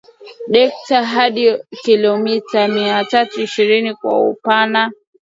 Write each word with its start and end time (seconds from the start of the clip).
delta 0.51 1.03
hadi 1.05 1.57
kilomita 1.71 2.67
miatatu 2.67 3.41
ishirini 3.41 3.95
kwa 3.95 4.29
upana 4.29 4.91